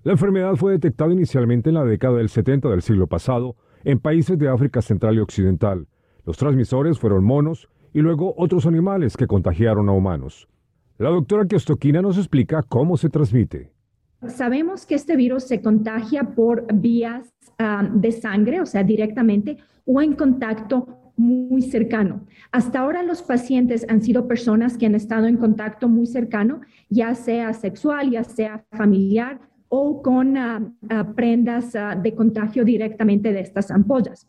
La 0.04 0.12
enfermedad 0.12 0.56
fue 0.56 0.74
detectada 0.74 1.14
inicialmente 1.14 1.70
en 1.70 1.76
la 1.76 1.86
década 1.86 2.18
del 2.18 2.30
70 2.30 2.70
del 2.70 2.82
siglo 2.82 3.08
pasado 3.08 3.56
en 3.84 4.00
países 4.00 4.38
de 4.38 4.50
África 4.50 4.82
Central 4.82 5.16
y 5.16 5.20
Occidental. 5.20 5.88
Los 6.26 6.38
transmisores 6.38 7.00
fueron 7.00 7.24
monos 7.24 7.70
y 7.94 8.00
luego 8.00 8.34
otros 8.38 8.66
animales 8.66 9.18
que 9.18 9.28
contagiaron 9.28 9.90
a 9.90 9.94
humanos. 9.94 10.48
La 10.98 11.10
doctora 11.10 11.46
Kiostoquina 11.46 12.02
nos 12.02 12.18
explica 12.18 12.62
cómo 12.62 12.96
se 12.98 13.10
transmite. 13.10 13.74
Sabemos 14.28 14.86
que 14.86 14.96
este 14.96 15.16
virus 15.16 15.44
se 15.44 15.62
contagia 15.62 16.36
por 16.36 16.72
vías 16.74 17.34
ah, 17.58 17.90
de 17.92 18.12
sangre, 18.12 18.62
o 18.62 18.68
sea, 18.68 18.84
directamente, 18.84 19.58
o 19.86 20.00
en 20.02 20.14
contacto 20.14 21.02
muy 21.18 21.62
cercano. 21.62 22.22
Hasta 22.52 22.80
ahora 22.80 23.04
los 23.04 23.22
pacientes 23.22 23.86
han 23.90 24.02
sido 24.02 24.28
personas 24.28 24.78
que 24.78 24.86
han 24.86 24.96
estado 24.96 25.28
en 25.28 25.38
contacto 25.38 25.90
muy 25.90 26.06
cercano, 26.06 26.62
ya 26.90 27.16
sea 27.16 27.54
sexual, 27.54 28.12
ya 28.12 28.24
sea 28.24 28.64
familiar 28.72 29.40
o 29.74 30.02
con 30.02 30.36
ah, 30.36 30.60
prendas 31.16 31.78
ah, 31.78 31.96
de 31.96 32.14
contagio 32.14 32.66
directamente 32.66 33.32
de 33.32 33.40
estas 33.40 33.72
ampollas. 33.72 34.28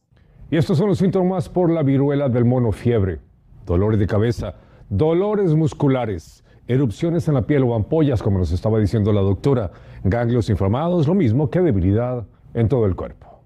Y 0.52 0.56
estos 0.56 0.78
son 0.78 0.86
los 0.86 0.98
síntomas 0.98 1.48
por 1.48 1.68
la 1.68 1.82
viruela 1.82 2.28
del 2.28 2.44
mono 2.44 2.70
fiebre, 2.70 3.18
dolores 3.66 3.98
de 3.98 4.06
cabeza, 4.06 4.54
dolores 4.88 5.56
musculares, 5.56 6.44
erupciones 6.68 7.26
en 7.26 7.34
la 7.34 7.42
piel 7.42 7.64
o 7.64 7.74
ampollas, 7.74 8.22
como 8.22 8.38
nos 8.38 8.52
estaba 8.52 8.78
diciendo 8.78 9.12
la 9.12 9.20
doctora, 9.20 9.72
ganglios 10.04 10.48
inflamados, 10.48 11.08
lo 11.08 11.14
mismo 11.14 11.50
que 11.50 11.60
debilidad 11.60 12.24
en 12.54 12.68
todo 12.68 12.86
el 12.86 12.94
cuerpo. 12.94 13.42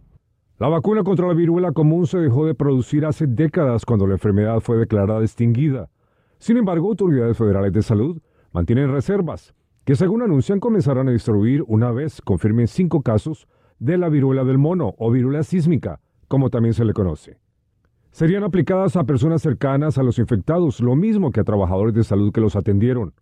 La 0.58 0.68
vacuna 0.68 1.02
contra 1.02 1.26
la 1.26 1.32
viruela 1.32 1.72
común 1.72 2.06
se 2.06 2.18
dejó 2.18 2.44
de 2.44 2.54
producir 2.54 3.06
hace 3.06 3.26
décadas 3.26 3.86
cuando 3.86 4.06
la 4.06 4.14
enfermedad 4.14 4.60
fue 4.60 4.76
declarada 4.76 5.22
extinguida. 5.22 5.88
Sin 6.38 6.58
embargo, 6.58 6.88
autoridades 6.88 7.38
federales 7.38 7.72
de 7.72 7.80
salud 7.80 8.20
mantienen 8.52 8.92
reservas 8.92 9.55
que 9.86 9.94
según 9.94 10.20
anuncian 10.20 10.58
comenzarán 10.58 11.08
a 11.08 11.12
distribuir 11.12 11.62
una 11.68 11.92
vez 11.92 12.20
confirmen 12.20 12.66
cinco 12.66 13.02
casos 13.02 13.46
de 13.78 13.96
la 13.96 14.08
viruela 14.08 14.42
del 14.42 14.58
mono 14.58 14.96
o 14.98 15.12
viruela 15.12 15.44
sísmica, 15.44 16.00
como 16.26 16.50
también 16.50 16.74
se 16.74 16.84
le 16.84 16.92
conoce. 16.92 17.38
Serían 18.10 18.42
aplicadas 18.42 18.96
a 18.96 19.04
personas 19.04 19.42
cercanas 19.42 19.96
a 19.96 20.02
los 20.02 20.18
infectados, 20.18 20.80
lo 20.80 20.96
mismo 20.96 21.30
que 21.30 21.38
a 21.38 21.44
trabajadores 21.44 21.94
de 21.94 22.02
salud 22.02 22.32
que 22.32 22.40
los 22.40 22.56
atendieron, 22.56 23.14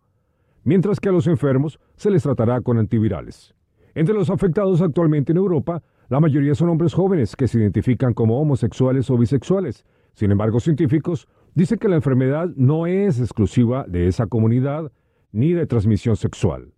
mientras 0.62 1.00
que 1.00 1.10
a 1.10 1.12
los 1.12 1.26
enfermos 1.26 1.78
se 1.96 2.10
les 2.10 2.22
tratará 2.22 2.62
con 2.62 2.78
antivirales. 2.78 3.54
Entre 3.94 4.14
los 4.14 4.30
afectados 4.30 4.80
actualmente 4.80 5.32
en 5.32 5.38
Europa, 5.38 5.82
la 6.08 6.18
mayoría 6.18 6.54
son 6.54 6.70
hombres 6.70 6.94
jóvenes 6.94 7.36
que 7.36 7.46
se 7.46 7.58
identifican 7.58 8.14
como 8.14 8.40
homosexuales 8.40 9.10
o 9.10 9.18
bisexuales. 9.18 9.84
Sin 10.14 10.30
embargo, 10.30 10.60
científicos 10.60 11.28
dicen 11.54 11.78
que 11.78 11.88
la 11.88 11.96
enfermedad 11.96 12.48
no 12.56 12.86
es 12.86 13.20
exclusiva 13.20 13.84
de 13.86 14.08
esa 14.08 14.26
comunidad, 14.28 14.90
ni 15.34 15.52
de 15.52 15.66
transmisión 15.66 16.16
sexual. 16.16 16.72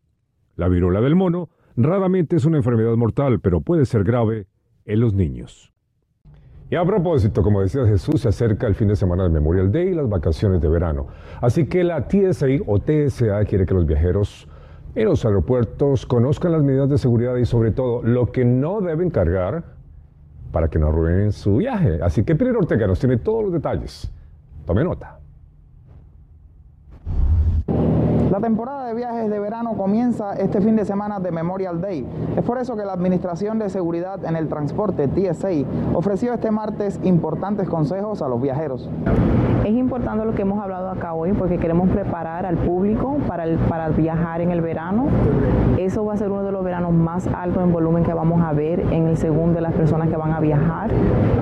La 0.57 0.69
viruela 0.69 1.03
del 1.03 1.15
mono 1.15 1.51
raramente 1.77 2.37
es 2.37 2.47
una 2.47 2.57
enfermedad 2.57 2.97
mortal, 2.97 3.39
pero 3.41 3.61
puede 3.61 3.85
ser 3.85 4.03
grave 4.03 4.47
en 4.87 5.01
los 5.01 5.13
niños. 5.13 5.75
Y 6.71 6.75
a 6.75 6.85
propósito, 6.85 7.43
como 7.43 7.61
decía 7.61 7.87
Jesús, 7.87 8.23
se 8.23 8.29
acerca 8.29 8.67
el 8.67 8.75
fin 8.75 8.89
de 8.89 8.97
semana 8.97 9.25
del 9.25 9.33
Memorial 9.33 9.71
Day 9.71 9.89
y 9.89 9.95
las 9.95 10.09
vacaciones 10.09 10.61
de 10.63 10.69
verano. 10.69 11.07
Así 11.41 11.67
que 11.67 11.85
la 11.85 12.09
TSA 12.09 12.47
o 12.67 12.81
TSA 12.81 13.45
quiere 13.45 13.67
que 13.67 13.75
los 13.75 13.87
viajeros 13.87 14.49
en 14.95 15.05
los 15.05 15.25
aeropuertos 15.27 16.07
conozcan 16.07 16.53
las 16.53 16.63
medidas 16.63 16.89
de 16.89 16.97
seguridad 16.97 17.37
y 17.37 17.45
sobre 17.45 17.73
todo 17.73 18.03
lo 18.03 18.33
que 18.33 18.47
no 18.47 18.81
deben 18.81 19.11
cargar 19.11 19.77
para 20.51 20.69
que 20.69 20.79
no 20.79 20.89
arruinen 20.89 21.31
su 21.31 21.59
viaje. 21.59 22.01
Así 22.03 22.25
que 22.25 22.35
Peter 22.35 22.57
Ortega 22.57 22.87
nos 22.87 22.99
tiene 22.99 23.19
todos 23.19 23.45
los 23.45 23.53
detalles. 23.53 24.11
Tome 24.65 24.83
nota. 24.83 25.21
La 28.37 28.43
temporada 28.43 28.85
de 28.85 28.93
viajes 28.93 29.31
de 29.31 29.39
verano 29.39 29.79
comienza 29.79 30.35
este 30.35 30.61
fin 30.61 30.77
de 30.77 30.85
semana 30.85 31.21
de 31.21 31.31
Memorial 31.31 31.81
Day. 31.81 32.07
Es 32.37 32.45
por 32.45 32.59
eso 32.59 32.77
que 32.77 32.85
la 32.85 32.93
Administración 32.93 33.59
de 33.59 33.71
Seguridad 33.71 34.23
en 34.27 34.37
el 34.37 34.47
Transporte, 34.49 35.09
TSA, 35.09 35.49
ofreció 35.95 36.35
este 36.35 36.51
martes 36.51 37.01
importantes 37.03 37.67
consejos 37.67 38.21
a 38.21 38.29
los 38.29 38.43
viajeros. 38.43 38.91
Es 39.65 39.73
importante 39.73 40.27
lo 40.27 40.35
que 40.35 40.43
hemos 40.43 40.63
hablado 40.63 40.91
acá 40.91 41.15
hoy 41.15 41.33
porque 41.33 41.57
queremos 41.57 41.89
preparar 41.89 42.45
al 42.45 42.59
público 42.59 43.17
para, 43.27 43.47
para 43.71 43.89
viajar 43.89 44.43
en 44.43 44.51
el 44.51 44.61
verano. 44.61 45.07
Eso 45.79 46.05
va 46.05 46.13
a 46.13 46.17
ser 46.19 46.31
uno 46.31 46.43
de 46.43 46.53
los 46.53 46.63
veranos 46.63 46.93
más 46.93 47.27
altos 47.29 47.63
en 47.63 47.73
volumen 47.73 48.05
que 48.05 48.13
vamos 48.13 48.43
a 48.43 48.53
ver 48.53 48.81
en 48.81 49.07
el 49.07 49.17
segundo 49.17 49.55
de 49.55 49.63
las 49.63 49.73
personas 49.73 50.11
que 50.11 50.17
van 50.17 50.33
a 50.33 50.41
viajar. 50.41 50.91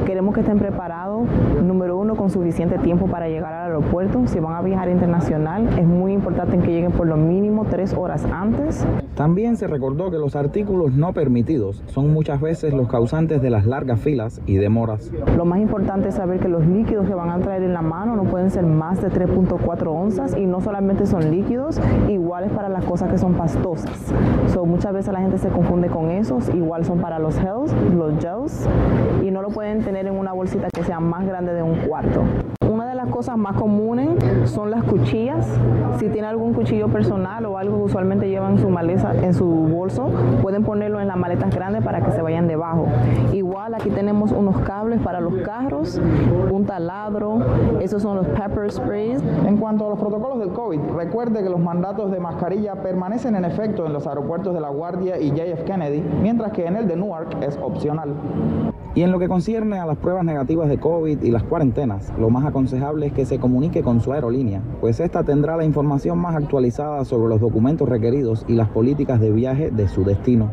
Queremos 0.07 0.33
que 0.33 0.43
estén 0.43 0.61
preparados, 0.61 1.27
número 1.61 1.99
uno, 1.99 2.15
con 2.15 2.31
suficiente 2.31 2.79
tiempo 2.79 3.09
para 3.09 3.29
llegar 3.29 3.53
al 3.53 3.64
aeropuerto. 3.75 4.27
Si 4.27 4.39
van 4.39 4.55
a 4.55 4.63
viajar 4.63 4.89
internacional, 4.89 5.69
es 5.79 5.87
muy 5.87 6.13
importante 6.13 6.59
que 6.59 6.71
lleguen 6.71 6.93
por 6.93 7.07
lo 7.07 7.17
mínimo 7.17 7.67
tres 7.69 7.95
horas 7.95 8.25
antes. 8.25 8.87
También 9.15 9.57
se 9.57 9.67
recordó 9.67 10.11
que 10.11 10.19
los 10.19 10.37
artículos 10.37 10.93
no 10.93 11.13
permitidos 11.13 11.83
son 11.87 12.13
muchas 12.13 12.41
veces 12.41 12.75
los 12.75 12.89
causantes 12.89 13.43
de 13.43 13.51
las 13.51 13.67
largas 13.67 14.01
filas 14.01 14.41
y 14.47 14.57
demoras. 14.57 15.11
Lo 15.37 15.45
más 15.45 15.61
importante 15.61 16.09
es 16.09 16.15
saber 16.15 16.41
que 16.41 16.49
los 16.49 16.67
líquidos 16.67 17.07
que 17.07 17.15
van 17.15 17.31
a 17.31 17.39
traer 17.39 17.63
en 17.63 17.73
la 17.73 17.83
mano 17.83 18.17
no 18.17 18.25
pueden 18.25 18.51
ser 18.51 18.65
más 18.65 19.01
de 19.01 19.11
3.4 19.11 19.87
onzas 19.87 20.37
y 20.37 20.47
no 20.47 20.61
solamente 20.61 21.07
son 21.07 21.31
líquidos, 21.31 21.81
iguales 22.09 22.51
para 22.53 22.69
las 22.69 22.85
cosas 22.85 23.11
que 23.11 23.19
son 23.19 23.35
pastosas. 23.35 24.13
So, 24.53 24.65
muchas 24.67 24.93
veces 24.93 25.13
la 25.13 25.21
gente 25.21 25.39
se 25.39 25.49
confunde 25.49 25.89
con 25.89 26.11
esos, 26.11 26.49
igual 26.55 26.85
son 26.85 27.01
para 27.01 27.19
los 27.19 27.39
gels, 27.39 27.73
los 27.95 28.19
gels, 28.19 28.69
y 29.23 29.31
no 29.31 29.43
lo 29.43 29.49
pueden 29.49 29.83
tener 29.83 30.07
en 30.07 30.15
una 30.15 30.33
bolsita 30.33 30.69
que 30.75 30.83
sea 30.83 31.01
más 31.01 31.27
grande 31.27 31.53
de 31.53 31.63
un 31.63 31.77
cuarto. 31.87 32.23
Las 33.05 33.13
cosas 33.13 33.37
más 33.37 33.55
comunes 33.57 34.09
son 34.47 34.71
las 34.71 34.83
cuchillas. 34.83 35.47
Si 35.99 36.09
tiene 36.09 36.27
algún 36.27 36.55
cuchillo 36.55 36.89
personal 36.89 37.45
o 37.45 37.59
algo 37.59 37.77
que 37.77 37.83
usualmente 37.83 38.31
llevan 38.31 38.59
su 38.59 38.71
maleza, 38.71 39.13
en 39.15 39.35
su 39.35 39.45
bolso, 39.45 40.11
pueden 40.41 40.65
ponerlo 40.65 41.03
en 41.03 41.09
las 41.09 41.19
maletas 41.19 41.55
grandes 41.55 41.85
para 41.85 42.01
que 42.01 42.13
se 42.13 42.23
vayan 42.23 42.49
debajo. 42.49 42.87
Igual 43.35 43.75
aquí 43.75 43.91
tenemos 43.91 44.33
unos 44.33 44.57
cables 44.61 45.03
para 45.03 45.21
los 45.21 45.35
carros, 45.43 46.01
un 46.51 46.65
taladro, 46.65 47.41
esos 47.83 48.01
son 48.01 48.17
los 48.17 48.27
pepper 48.29 48.73
sprays. 48.73 49.23
En 49.47 49.59
cuanto 49.59 49.85
a 49.85 49.91
los 49.91 49.99
protocolos 49.99 50.39
del 50.39 50.55
COVID, 50.55 50.81
recuerde 50.97 51.43
que 51.43 51.51
los 51.51 51.61
mandatos 51.61 52.11
de 52.11 52.21
mascarilla 52.21 52.77
permanecen 52.77 53.37
en 53.37 53.45
efecto 53.45 53.85
en 53.85 53.93
los 53.93 54.07
aeropuertos 54.07 54.55
de 54.55 54.63
La 54.63 54.71
Guardia 54.71 55.21
y 55.21 55.31
JF 55.31 55.65
Kennedy, 55.65 56.03
mientras 56.23 56.53
que 56.53 56.65
en 56.65 56.77
el 56.77 56.89
de 56.89 56.97
Newark 56.97 57.37
es 57.43 57.59
opcional. 57.63 58.15
Y 58.97 59.03
en 59.03 59.11
lo 59.11 59.19
que 59.19 59.27
concierne 59.27 59.81
a 59.81 59.87
las 59.87 59.99
pruebas 59.99 60.25
negativas 60.25 60.69
de 60.69 60.79
COVID 60.79 61.21
y 61.21 61.33
las 61.33 61.43
cuarentenas, 61.43 62.13
lo 62.17 62.31
más 62.31 62.45
aconsejable 62.45 63.07
es 63.07 63.13
que 63.13 63.27
se 63.27 63.41
comunique 63.41 63.83
con 63.83 64.01
su 64.01 64.13
aerolínea, 64.13 64.63
pues 64.81 65.01
esta 65.01 65.25
tendrá 65.25 65.57
la 65.57 65.65
información 65.65 66.17
más 66.19 66.37
actualizada 66.37 67.05
sobre 67.05 67.29
los 67.29 67.41
documentos 67.41 67.89
requeridos 67.89 68.45
y 68.47 68.53
las 68.53 68.69
políticas 68.69 69.21
de 69.21 69.33
viaje 69.33 69.73
de 69.73 69.89
su 69.89 70.05
destino. 70.05 70.53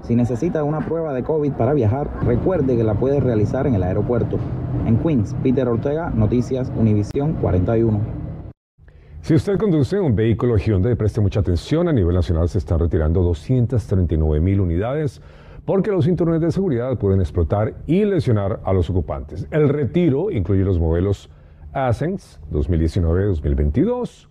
Si 0.00 0.16
necesita 0.16 0.64
una 0.64 0.80
prueba 0.80 1.12
de 1.12 1.24
COVID 1.24 1.52
para 1.52 1.74
viajar, 1.74 2.08
recuerde 2.24 2.74
que 2.74 2.84
la 2.84 2.94
puede 2.94 3.20
realizar 3.20 3.66
en 3.66 3.74
el 3.74 3.82
aeropuerto. 3.82 4.38
En 4.86 4.96
Queens, 4.96 5.36
Peter 5.42 5.68
Ortega, 5.68 6.08
Noticias 6.08 6.72
Univisión 6.78 7.34
41. 7.34 8.00
Si 9.20 9.34
usted 9.34 9.58
conduce 9.58 10.00
un 10.00 10.14
vehículo 10.14 10.56
Hyundai, 10.56 10.94
preste 10.94 11.20
mucha 11.20 11.40
atención. 11.40 11.88
A 11.88 11.92
nivel 11.92 12.14
nacional 12.14 12.48
se 12.48 12.58
están 12.58 12.78
retirando 12.78 13.22
239 13.22 14.40
mil 14.40 14.60
unidades 14.60 15.20
porque 15.64 15.90
los 15.90 16.04
cinturones 16.04 16.40
de 16.40 16.50
seguridad 16.50 16.96
pueden 16.98 17.20
explotar 17.20 17.74
y 17.86 18.04
lesionar 18.04 18.60
a 18.64 18.72
los 18.72 18.90
ocupantes. 18.90 19.46
El 19.50 19.68
retiro 19.68 20.30
incluye 20.30 20.64
los 20.64 20.78
modelos 20.78 21.30
Ascens 21.72 22.40
2019-2022, 22.52 24.28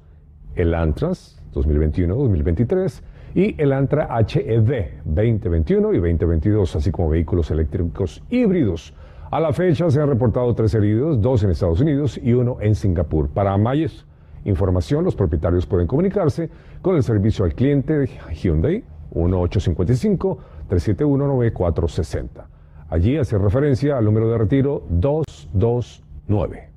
el 0.56 0.74
Antras 0.76 1.42
2021-2023 1.54 3.02
y 3.36 3.62
el 3.62 3.74
Antra 3.74 4.08
HEV 4.16 5.04
2021 5.06 5.94
y 5.94 5.98
2022, 5.98 6.76
así 6.76 6.92
como 6.92 7.10
vehículos 7.10 7.50
eléctricos 7.52 8.24
híbridos. 8.30 8.94
A 9.32 9.40
la 9.40 9.52
fecha 9.52 9.90
se 9.90 10.00
han 10.00 10.10
reportado 10.10 10.54
tres 10.54 10.76
heridos, 10.76 11.20
dos 11.20 11.44
en 11.44 11.50
Estados 11.50 11.82
Unidos 11.82 12.20
y 12.22 12.34
uno 12.34 12.58
en 12.62 12.76
Singapur. 12.76 13.30
Para 13.30 13.58
mayes 13.58 14.06
información, 14.46 15.04
los 15.04 15.16
propietarios 15.16 15.66
pueden 15.66 15.88
comunicarse 15.88 16.50
con 16.82 16.96
el 16.96 17.02
servicio 17.02 17.44
al 17.44 17.56
cliente 17.56 17.98
de 17.98 18.10
Hyundai 18.34 18.84
1855 19.16 20.38
371-9460. 20.70 22.46
Allí 22.90 23.18
hace 23.18 23.38
referencia 23.38 23.98
al 23.98 24.06
número 24.06 24.30
de 24.30 24.38
retiro 24.38 24.86
229. 24.90 26.70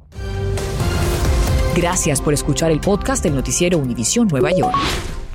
Gracias 1.77 2.23
por 2.23 2.33
escuchar 2.33 2.71
el 2.71 2.81
podcast 2.81 3.23
del 3.23 3.35
noticiero 3.35 3.77
Univisión 3.77 4.29
Nueva 4.29 4.51
York. 4.51 4.75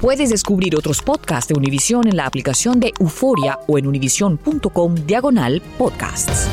Puedes 0.02 0.32
descubrir 0.32 0.76
otros 0.76 1.04
podcasts 1.04 1.50
de 1.50 1.54
Univisión 1.54 2.08
en 2.08 2.18
la 2.18 2.26
aplicación 2.26 2.80
de 2.80 2.92
Euforia 3.00 3.60
o 3.68 3.78
en 3.78 3.86
univision.com 3.86 4.96
diagonal 4.96 5.62
podcasts. 5.78 6.50